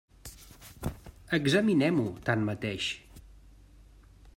Examinem-ho, 1.39 2.07
tanmateix. 2.31 2.89